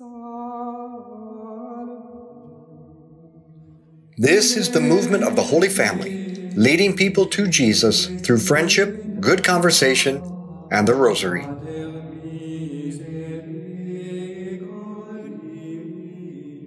[0.00, 0.06] This
[4.56, 6.20] is the movement of the Holy Family,
[6.54, 10.22] leading people to Jesus through friendship, good conversation,
[10.70, 11.50] and the Rosary.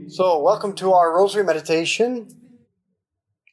[0.08, 2.28] So, welcome to our Rosary meditation.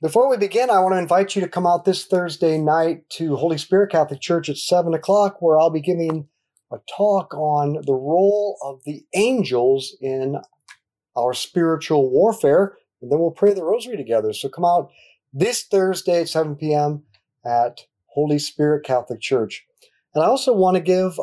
[0.02, 3.36] Before we begin, I want to invite you to come out this Thursday night to
[3.36, 6.26] Holy Spirit Catholic Church at 7 o'clock, where I'll be giving
[6.70, 10.36] a talk on the role of the angels in
[11.16, 14.32] our spiritual warfare and then we'll pray the rosary together.
[14.32, 14.90] So come out
[15.32, 17.04] this Thursday at 7 p.m.
[17.44, 19.64] at Holy Spirit Catholic Church.
[20.14, 21.18] And I also want to give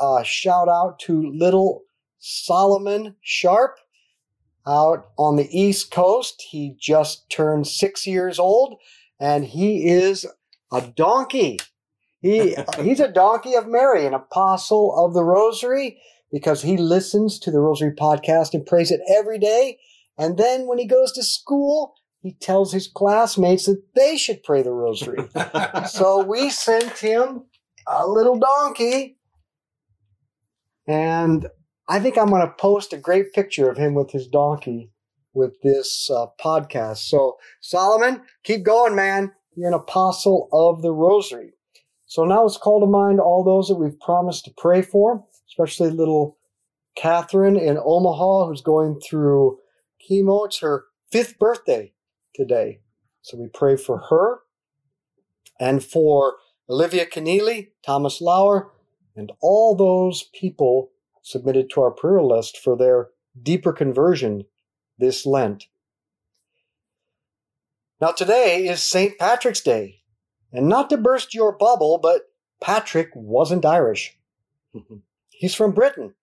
[0.00, 1.82] a shout out to little
[2.18, 3.78] Solomon Sharp
[4.66, 6.42] out on the East Coast.
[6.50, 8.78] He just turned six years old
[9.20, 10.26] and he is
[10.72, 11.58] a donkey.
[12.24, 16.00] He, he's a donkey of Mary, an apostle of the Rosary,
[16.32, 19.78] because he listens to the Rosary podcast and prays it every day.
[20.16, 24.62] And then when he goes to school, he tells his classmates that they should pray
[24.62, 25.28] the rosary.
[25.90, 27.42] so we sent him
[27.86, 29.18] a little donkey.
[30.88, 31.48] And
[31.90, 34.90] I think I'm going to post a great picture of him with his donkey
[35.34, 37.08] with this uh, podcast.
[37.08, 39.32] So, Solomon, keep going, man.
[39.54, 41.53] You're an apostle of the rosary.
[42.14, 45.90] So now let's call to mind all those that we've promised to pray for, especially
[45.90, 46.38] little
[46.94, 49.58] Catherine in Omaha, who's going through
[50.00, 50.46] chemo.
[50.46, 51.92] It's her fifth birthday
[52.32, 52.82] today.
[53.22, 54.42] So we pray for her
[55.58, 56.34] and for
[56.70, 58.70] Olivia Keneally, Thomas Lauer,
[59.16, 63.08] and all those people submitted to our prayer list for their
[63.42, 64.44] deeper conversion
[64.98, 65.64] this Lent.
[68.00, 69.18] Now, today is St.
[69.18, 70.03] Patrick's Day.
[70.54, 72.22] And not to burst your bubble, but
[72.62, 74.16] Patrick wasn't Irish.
[75.30, 76.14] He's from Britain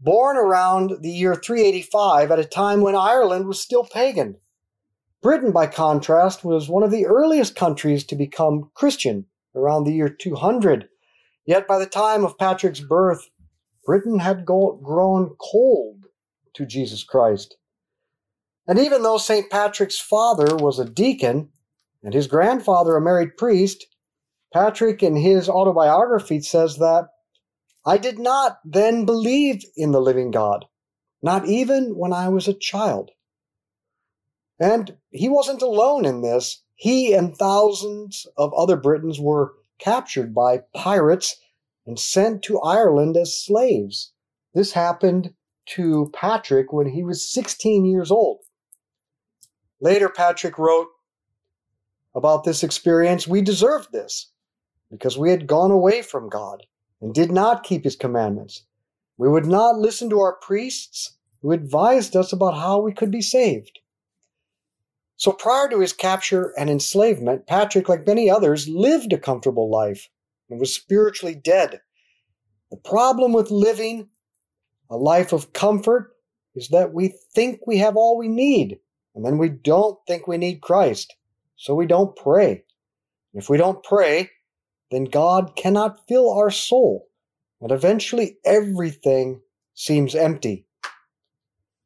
[0.00, 4.36] born around the year 385 at a time when Ireland was still pagan.
[5.20, 10.08] Britain, by contrast, was one of the earliest countries to become Christian around the year
[10.08, 10.88] 200.
[11.44, 13.28] Yet by the time of Patrick's birth,
[13.84, 16.04] Britain had go- grown cold
[16.54, 17.56] to Jesus Christ.
[18.68, 19.50] And even though St.
[19.50, 21.48] Patrick's father was a deacon
[22.02, 23.86] and his grandfather a married priest,
[24.52, 27.08] Patrick in his autobiography says that
[27.84, 30.66] I did not then believe in the living God,
[31.22, 33.10] not even when I was a child.
[34.60, 36.62] And he wasn't alone in this.
[36.74, 41.36] He and thousands of other Britons were captured by pirates
[41.86, 44.12] and sent to Ireland as slaves.
[44.54, 45.34] This happened
[45.66, 48.40] to Patrick when he was 16 years old.
[49.80, 50.88] Later, Patrick wrote
[52.18, 54.32] about this experience We deserved this
[54.90, 56.66] because we had gone away from God
[57.00, 58.64] and did not keep his commandments.
[59.16, 63.22] We would not listen to our priests who advised us about how we could be
[63.22, 63.78] saved.
[65.16, 70.08] So prior to his capture and enslavement, Patrick, like many others, lived a comfortable life
[70.50, 71.80] and was spiritually dead.
[72.72, 74.08] The problem with living
[74.90, 76.10] a life of comfort
[76.56, 78.80] is that we think we have all we need,
[79.14, 81.14] and then we don't think we need Christ,
[81.58, 82.64] so we don't pray.
[83.34, 84.30] If we don't pray,
[84.90, 87.08] then God cannot fill our soul,
[87.60, 89.42] and eventually everything
[89.74, 90.66] seems empty.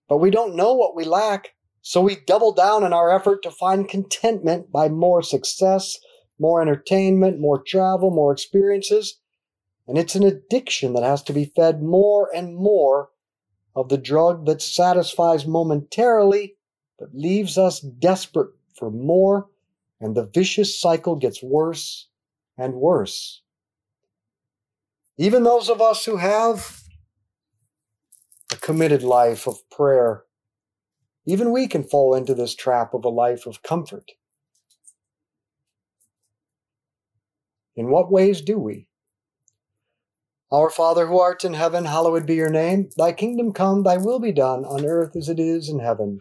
[0.08, 3.50] But we don't know what we lack, so we double down in our effort to
[3.50, 5.98] find contentment by more success,
[6.38, 9.18] more entertainment, more travel, more experiences.
[9.88, 13.08] And it's an addiction that has to be fed more and more
[13.74, 16.56] of the drug that satisfies momentarily
[16.98, 19.48] but leaves us desperate for more,
[20.02, 22.08] and the vicious cycle gets worse
[22.58, 23.42] and worse.
[25.16, 26.82] Even those of us who have
[28.50, 30.24] a committed life of prayer,
[31.24, 34.10] even we can fall into this trap of a life of comfort.
[37.76, 38.88] In what ways do we?
[40.50, 42.90] Our Father who art in heaven, hallowed be your name.
[42.98, 46.20] Thy kingdom come, thy will be done, on earth as it is in heaven.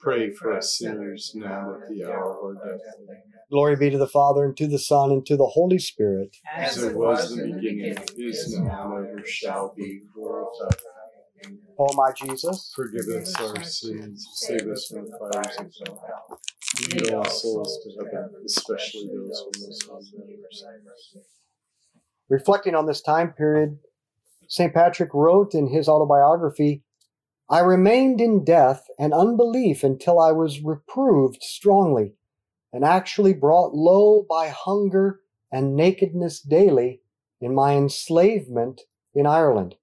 [0.00, 2.80] pray for us sinners, now and at the hour of our death.
[3.02, 3.22] Amen.
[3.50, 6.36] Glory be to the Father, and to the Son, and to the Holy Spirit.
[6.56, 10.80] As it was in the beginning, is now, and ever shall be, world without
[11.44, 11.58] end.
[11.78, 15.56] O my Jesus, Forgive us our sins, save us from the fires
[15.86, 16.40] of hell.
[16.90, 21.20] Lead all souls to heaven, especially those who most need mercy.
[22.28, 23.78] reflecting on this time period,
[24.48, 24.72] St.
[24.74, 26.82] Patrick wrote in his autobiography
[27.50, 32.12] I remained in death and unbelief until I was reproved strongly
[32.74, 37.00] and actually brought low by hunger and nakedness daily
[37.40, 38.82] in my enslavement
[39.14, 39.76] in Ireland.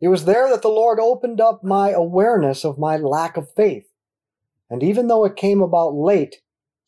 [0.00, 3.86] It was there that the Lord opened up my awareness of my lack of faith.
[4.68, 6.42] And even though it came about late,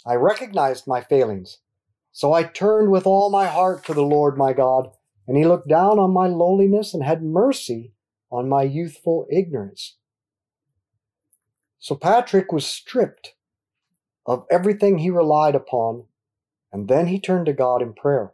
[0.04, 1.58] I recognized my failings.
[2.10, 4.90] So I turned with all my heart to the Lord my God,
[5.28, 7.92] and he looked down on my lowliness and had mercy
[8.30, 9.96] on my youthful ignorance.
[11.78, 13.34] So Patrick was stripped
[14.26, 16.04] of everything he relied upon,
[16.72, 18.32] and then he turned to God in prayer.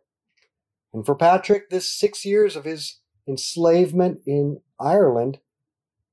[0.93, 5.39] And for Patrick, this six years of his enslavement in Ireland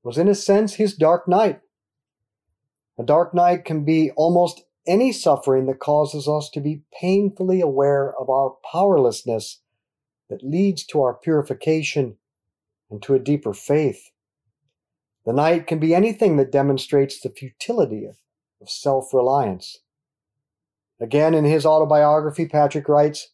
[0.02, 1.60] was, in a sense, his dark night.
[2.98, 8.14] A dark night can be almost any suffering that causes us to be painfully aware
[8.18, 9.60] of our powerlessness
[10.28, 12.16] that leads to our purification
[12.90, 14.10] and to a deeper faith.
[15.24, 18.16] The night can be anything that demonstrates the futility of,
[18.60, 19.78] of self reliance.
[21.00, 23.28] Again, in his autobiography, Patrick writes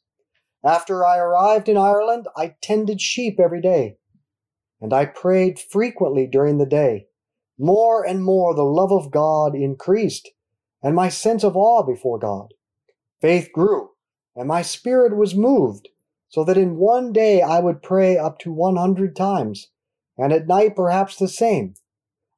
[0.64, 3.98] After I arrived in Ireland, I tended sheep every day,
[4.80, 7.06] and I prayed frequently during the day.
[7.58, 10.30] More and more the love of God increased,
[10.82, 12.52] and my sense of awe before God.
[13.20, 13.90] Faith grew,
[14.34, 15.88] and my spirit was moved,
[16.28, 19.70] so that in one day I would pray up to 100 times,
[20.18, 21.74] and at night perhaps the same.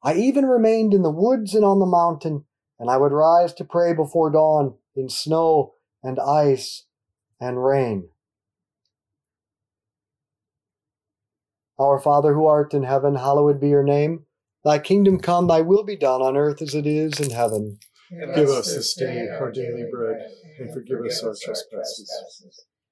[0.02, 2.45] I even remained in the woods and on the mountain,
[2.78, 6.85] and I would rise to pray before dawn in snow and ice
[7.40, 8.09] and rain.
[11.78, 14.26] Our Father who art in heaven, hallowed be your name.
[14.64, 17.78] Thy kingdom come, thy will be done on earth as it is in heaven.
[18.35, 22.11] Give us this day our daily bread, and forgive us our trespasses,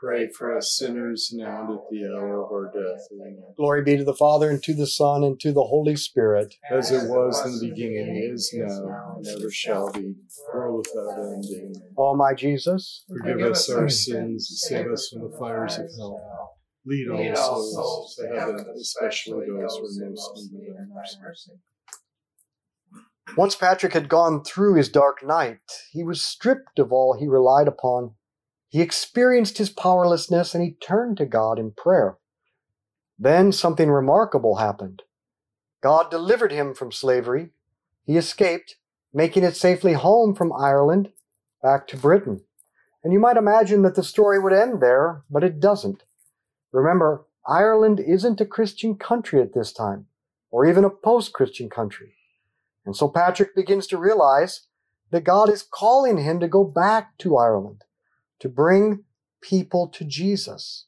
[0.00, 3.00] pray for us sinners now and at the hour of our death.
[3.12, 3.42] Amen.
[3.56, 6.54] Glory be to the Father, and to the Son, and to the Holy Spirit.
[6.70, 10.14] As it was in the beginning, is now, and ever shall be,
[10.52, 11.44] world without end.
[11.44, 11.82] Amen.
[11.96, 16.54] O my Jesus, Forgive us our sins, save us from the fires of hell.
[16.86, 21.50] Lead all souls to heaven, especially those who are most in need of mercy.
[23.36, 25.60] once Patrick had gone through his dark night,
[25.92, 28.14] he was stripped of all he relied upon.
[28.68, 32.18] He experienced his powerlessness and he turned to God in prayer.
[33.18, 35.02] Then something remarkable happened.
[35.80, 37.50] God delivered him from slavery.
[38.04, 38.76] He escaped,
[39.12, 41.12] making it safely home from Ireland
[41.62, 42.42] back to Britain.
[43.02, 46.04] And you might imagine that the story would end there, but it doesn't.
[46.72, 50.06] Remember, Ireland isn't a Christian country at this time,
[50.50, 52.14] or even a post Christian country.
[52.84, 54.66] And so Patrick begins to realize
[55.10, 57.84] that God is calling him to go back to Ireland,
[58.40, 59.04] to bring
[59.40, 60.86] people to Jesus.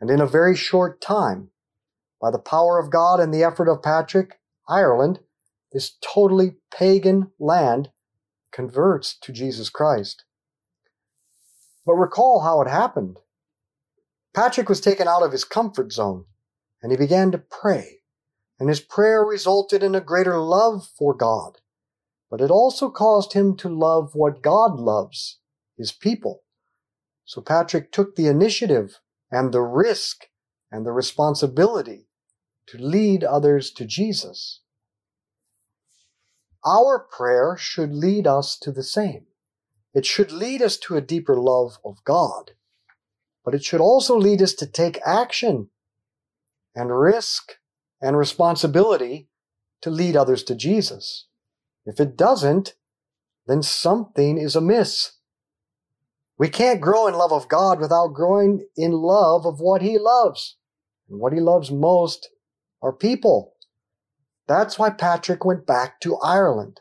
[0.00, 1.50] And in a very short time,
[2.20, 5.20] by the power of God and the effort of Patrick, Ireland,
[5.72, 7.90] this totally pagan land,
[8.52, 10.24] converts to Jesus Christ.
[11.84, 13.18] But recall how it happened.
[14.34, 16.24] Patrick was taken out of his comfort zone
[16.82, 18.00] and he began to pray.
[18.60, 21.58] And his prayer resulted in a greater love for God.
[22.30, 25.38] But it also caused him to love what God loves,
[25.76, 26.42] his people.
[27.28, 30.28] So Patrick took the initiative and the risk
[30.72, 32.06] and the responsibility
[32.68, 34.62] to lead others to Jesus.
[36.64, 39.26] Our prayer should lead us to the same.
[39.92, 42.52] It should lead us to a deeper love of God,
[43.44, 45.68] but it should also lead us to take action
[46.74, 47.56] and risk
[48.00, 49.28] and responsibility
[49.82, 51.26] to lead others to Jesus.
[51.84, 52.72] If it doesn't,
[53.46, 55.17] then something is amiss.
[56.38, 60.56] We can't grow in love of God without growing in love of what He loves.
[61.10, 62.30] And what He loves most
[62.80, 63.54] are people.
[64.46, 66.80] That's why Patrick went back to Ireland.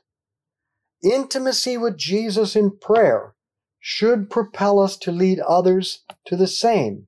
[1.03, 3.33] Intimacy with Jesus in prayer
[3.79, 7.07] should propel us to lead others to the same.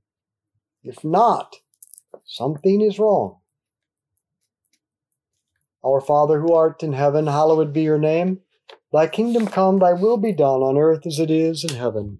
[0.84, 1.58] If not,
[2.26, 3.38] something is wrong.
[5.86, 8.40] Our Father who art in heaven, hallowed be your name.
[8.92, 12.20] Thy kingdom come, thy will be done on earth as it is in heaven.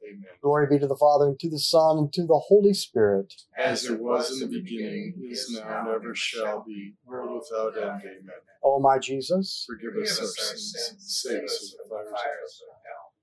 [0.03, 0.23] Amen.
[0.41, 3.33] Glory be to the Father, and to the Son, and to the Holy Spirit.
[3.57, 8.01] As it was in the beginning, is now, and ever shall be, world without end.
[8.01, 8.29] Amen.
[8.63, 13.13] O my Jesus, Forgive us our sins, save us from the fires of hell,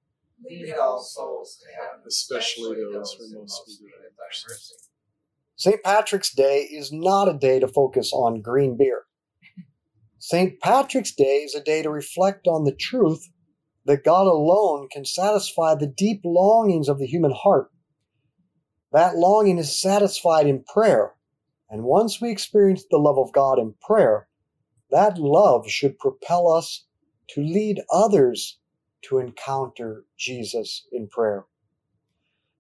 [0.48, 4.46] Lead all souls to heaven, especially those who are most needed of thy mercy.
[4.48, 4.74] mercy.
[5.56, 5.82] St.
[5.82, 9.02] Patrick's Day is not a day to focus on green beer.
[10.20, 10.60] St.
[10.60, 13.28] Patrick's Day is a day to reflect on the truth
[13.88, 17.70] that God alone can satisfy the deep longings of the human heart.
[18.92, 21.14] That longing is satisfied in prayer,
[21.70, 24.28] and once we experience the love of God in prayer,
[24.90, 26.84] that love should propel us
[27.30, 28.58] to lead others
[29.04, 31.46] to encounter Jesus in prayer.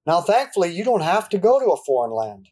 [0.06, 2.48] Now, thankfully, you don't have to go to a foreign land.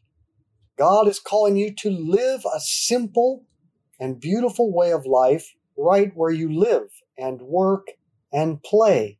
[0.77, 3.43] God is calling you to live a simple
[3.99, 7.87] and beautiful way of life right where you live and work
[8.31, 9.19] and play.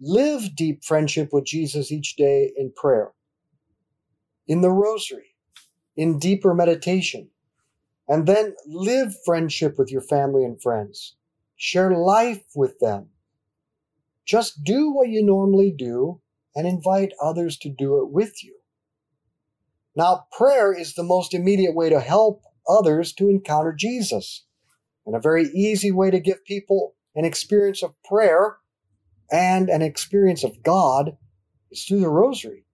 [0.00, 3.12] Live deep friendship with Jesus each day in prayer,
[4.46, 5.36] in the rosary,
[5.96, 7.28] in deeper meditation,
[8.08, 11.14] and then live friendship with your family and friends.
[11.56, 13.10] Share life with them.
[14.26, 16.20] Just do what you normally do
[16.54, 18.56] and invite others to do it with you.
[19.94, 24.44] Now, prayer is the most immediate way to help others to encounter Jesus.
[25.04, 28.56] And a very easy way to give people an experience of prayer
[29.30, 31.16] and an experience of God
[31.70, 32.64] is through the rosary.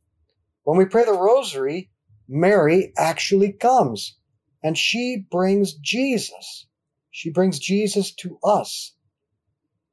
[0.65, 1.91] When we pray the rosary,
[2.29, 4.17] Mary actually comes
[4.63, 6.67] and she brings Jesus.
[7.11, 8.95] She brings Jesus to us.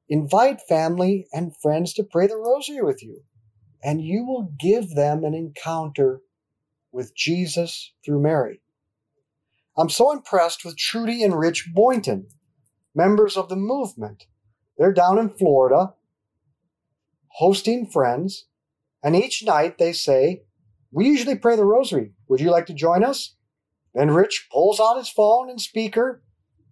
[0.09, 3.21] Invite family and friends to pray the rosary with you,
[3.83, 6.21] and you will give them an encounter
[6.91, 8.61] with Jesus through Mary.
[9.77, 12.27] I'm so impressed with Trudy and Rich Boynton,
[12.93, 14.25] members of the movement.
[14.77, 15.93] They're down in Florida
[17.35, 18.45] hosting friends,
[19.03, 20.43] and each night they say,
[20.91, 22.13] We usually pray the rosary.
[22.27, 23.35] Would you like to join us?
[23.93, 26.21] Then Rich pulls out his phone and speaker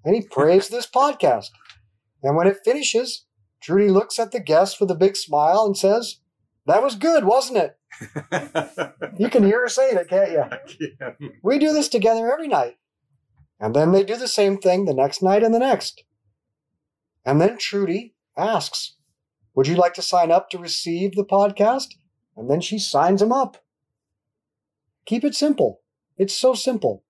[0.03, 1.49] and he prays this podcast.
[2.21, 3.25] And when it finishes,
[3.61, 6.19] Trudy looks at the guests with a big smile and says,
[6.65, 7.77] That was good, wasn't it?
[9.19, 10.87] You can hear her saying it, can't you?
[10.99, 11.11] Yeah.
[11.43, 12.77] We do this together every night.
[13.59, 16.03] And then they do the same thing the next night and the next.
[17.25, 18.95] And then Trudy asks,
[19.55, 21.95] Would you like to sign up to receive the podcast?
[22.35, 23.63] And then she signs him up.
[25.05, 25.81] Keep it simple.
[26.17, 27.03] It's so simple.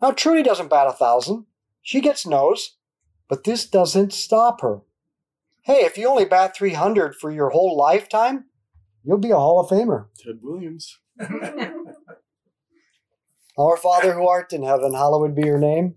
[0.00, 1.46] Now, Trudy doesn't bat a thousand.
[1.82, 2.76] She gets no's,
[3.28, 4.80] but this doesn't stop her.
[5.62, 8.46] Hey, if you only bat 300 for your whole lifetime,
[9.04, 10.06] you'll be a Hall of Famer.
[10.18, 10.98] Ted Williams.
[13.58, 15.96] Our Father who art in heaven, hallowed be your name.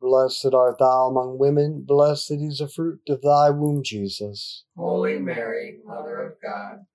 [0.00, 1.84] Blessed art thou among women.
[1.86, 4.64] Blessed is the fruit of thy womb, Jesus.
[4.76, 6.86] Holy Mary, Mother of God,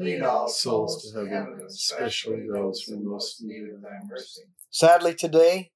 [0.00, 4.42] Lead all Souls to heaven, especially those who most need of thy mercy.
[4.70, 5.72] sadly today,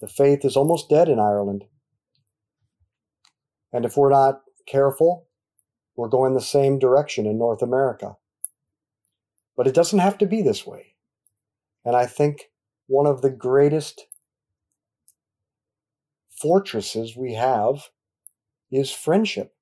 [0.00, 1.64] the faith is almost dead in Ireland.
[3.74, 5.26] And if we're not careful,
[5.94, 8.16] we're going the same direction in North America.
[9.58, 10.94] But it doesn't have to be this way.
[11.84, 12.50] And I think
[12.86, 14.06] one of the greatest
[16.40, 17.90] fortresses we have
[18.70, 19.54] is friendship.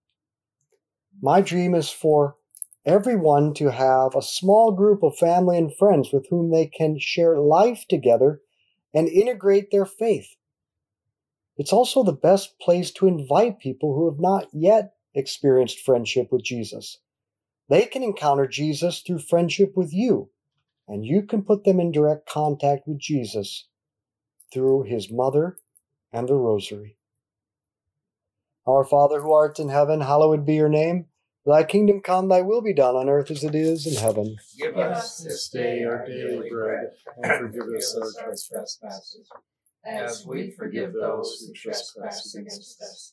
[1.21, 2.37] My dream is for
[2.85, 7.39] everyone to have a small group of family and friends with whom they can share
[7.39, 8.41] life together
[8.93, 10.37] and integrate their faith.
[11.57, 16.43] It's also the best place to invite people who have not yet experienced friendship with
[16.43, 16.99] Jesus.
[17.69, 20.31] They can encounter Jesus through friendship with you,
[20.87, 23.69] and you can put them in direct contact with Jesus
[24.53, 25.57] through his mother
[26.13, 26.99] and the rosary.
[28.67, 31.07] Our Father who art in heaven, hallowed be your name.
[31.47, 34.37] Thy kingdom come, thy will be done on earth as it is in heaven.
[34.57, 39.29] Give us This day our daily bread, and forgive us our trespasses,
[39.85, 43.13] as we forgive those who trespass against us.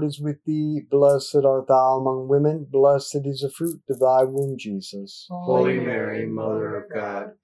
[0.00, 0.80] is with thee.
[0.90, 2.66] Blessed art thou among women.
[2.70, 5.26] Blessed is the fruit of thy womb, Jesus.
[5.30, 7.32] Holy Mary, Mother of God,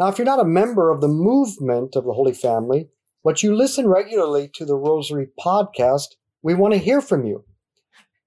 [0.00, 2.88] Now, if you're not a member of the movement of the Holy Family,
[3.22, 7.44] but you listen regularly to the Rosary podcast, we want to hear from you.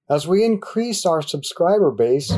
[0.07, 2.31] As we increase our subscriber base,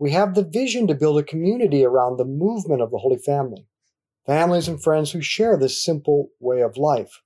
[0.00, 3.68] we have the vision to build a community around the movement of the Holy Family,
[4.26, 7.22] families and friends who share this simple way of life.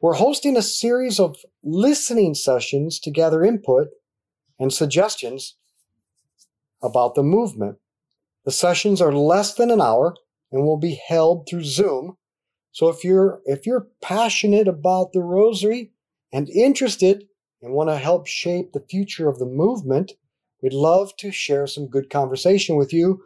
[0.00, 3.88] We're hosting a series of listening sessions to gather input
[4.56, 5.56] and suggestions
[6.80, 7.78] about the movement.
[8.48, 10.16] The sessions are less than an hour
[10.50, 12.16] and will be held through Zoom.
[12.72, 15.92] So if you're if you're passionate about the rosary
[16.32, 17.24] and interested
[17.60, 20.12] and want to help shape the future of the movement,
[20.62, 23.22] we'd love to share some good conversation with you.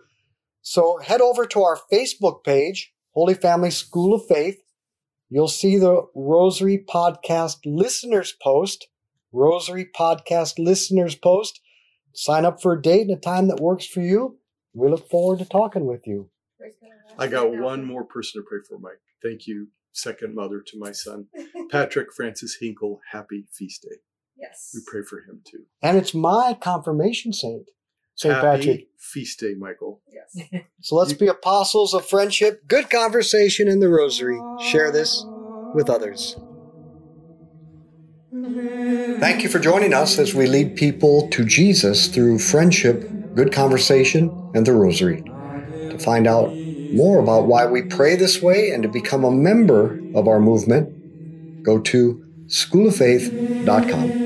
[0.61, 4.61] So head over to our Facebook page, Holy Family School of Faith.
[5.31, 8.89] You'll see the Rosary Podcast listeners post,
[9.31, 11.61] Rosary Podcast listeners post.
[12.13, 14.41] Sign up for a date and a time that works for you.
[14.75, 16.31] We look forward to talking with you.
[17.19, 19.01] I got one more person to pray for, Mike.
[19.23, 21.27] Thank you, second mother to my son,
[21.71, 23.01] Patrick Francis Hinkle.
[23.11, 23.97] Happy feast day.
[24.37, 24.71] Yes.
[24.75, 25.65] We pray for him too.
[25.83, 27.69] And it's my confirmation saint,
[28.15, 28.35] St.
[28.35, 28.89] Patrick.
[28.99, 30.01] feast day, Michael.
[30.11, 30.49] Yes.
[30.81, 34.41] So let's be apostles of friendship, good conversation in the rosary.
[34.57, 35.27] Share this
[35.73, 36.35] with others.
[39.21, 44.31] Thank you for joining us as we lead people to Jesus through friendship, good conversation,
[44.55, 45.23] and the rosary.
[45.91, 46.53] To find out
[46.93, 51.65] more about why we pray this way and to become a member of our movement,
[51.65, 54.22] go to schooloffaith.com.